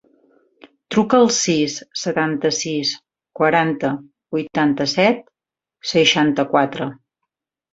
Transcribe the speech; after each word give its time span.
Truca 0.93 1.17
al 1.23 1.27
sis, 1.39 1.75
setanta-sis, 2.05 2.93
quaranta, 3.41 3.93
vuitanta-set, 4.37 5.23
seixanta-quatre. 5.95 6.91